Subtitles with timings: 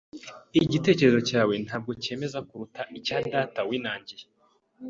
[0.65, 4.25] Igitekerezo cyawe ntabwo cyemeza kuruta icya data winangiye.